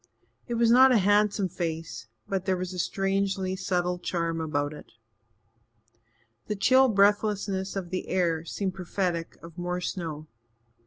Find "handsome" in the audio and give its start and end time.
0.97-1.47